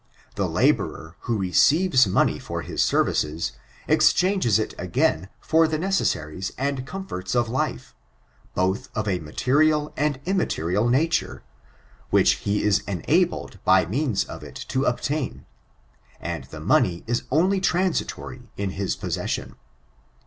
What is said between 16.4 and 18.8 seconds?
the money is only transitorily in